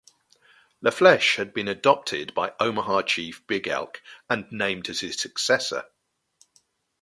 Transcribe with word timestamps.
LaFlesche 0.83 1.35
had 1.35 1.53
been 1.53 1.67
adopted 1.67 2.33
by 2.33 2.55
Omaha 2.59 3.03
chief 3.03 3.45
Big 3.45 3.67
Elk 3.67 4.01
and 4.31 4.51
named 4.51 4.89
as 4.89 5.01
his 5.01 5.15
successor. 5.15 5.85